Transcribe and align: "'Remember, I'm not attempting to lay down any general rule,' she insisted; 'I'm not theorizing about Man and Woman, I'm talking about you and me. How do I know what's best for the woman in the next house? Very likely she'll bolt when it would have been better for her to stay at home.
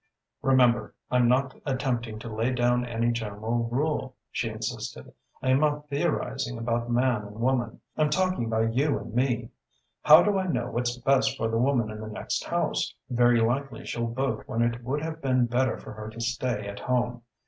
"'Remember, 0.41 0.95
I'm 1.11 1.27
not 1.29 1.55
attempting 1.63 2.17
to 2.17 2.33
lay 2.35 2.51
down 2.53 2.83
any 2.87 3.11
general 3.11 3.65
rule,' 3.71 4.15
she 4.31 4.49
insisted; 4.49 5.13
'I'm 5.43 5.59
not 5.59 5.89
theorizing 5.89 6.57
about 6.57 6.89
Man 6.89 7.21
and 7.21 7.39
Woman, 7.39 7.81
I'm 7.95 8.09
talking 8.09 8.45
about 8.45 8.73
you 8.73 8.97
and 8.97 9.13
me. 9.13 9.51
How 10.01 10.23
do 10.23 10.39
I 10.39 10.47
know 10.47 10.71
what's 10.71 10.97
best 10.97 11.37
for 11.37 11.49
the 11.49 11.59
woman 11.59 11.91
in 11.91 12.01
the 12.01 12.07
next 12.07 12.45
house? 12.45 12.95
Very 13.11 13.39
likely 13.41 13.85
she'll 13.85 14.07
bolt 14.07 14.41
when 14.47 14.63
it 14.63 14.83
would 14.83 15.03
have 15.03 15.21
been 15.21 15.45
better 15.45 15.77
for 15.77 15.93
her 15.93 16.09
to 16.09 16.19
stay 16.19 16.67
at 16.67 16.79
home. 16.79 17.21